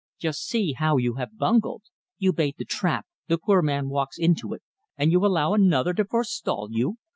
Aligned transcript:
"Just 0.17 0.47
see 0.47 0.73
how 0.73 0.97
you 0.97 1.13
have 1.21 1.37
bungled! 1.37 1.83
You 2.17 2.33
bait 2.33 2.55
the 2.57 2.65
trap, 2.65 3.05
the 3.27 3.37
poor 3.37 3.61
man 3.61 3.87
walks 3.87 4.17
into 4.17 4.51
it, 4.55 4.63
and 4.97 5.11
you 5.11 5.23
allow 5.23 5.53
another 5.53 5.93
to 5.93 6.05
forestall 6.05 6.69
you. 6.71 6.97